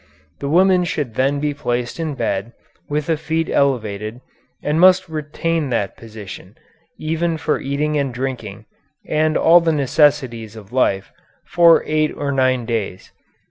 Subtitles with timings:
[0.39, 2.53] The woman should then be placed in bed,
[2.89, 4.19] with the feet elevated,
[4.63, 6.55] and must retain that position,
[6.97, 8.65] even for eating and drinking,
[9.07, 11.11] and all the necessities of life,
[11.45, 13.11] for eight or nine days.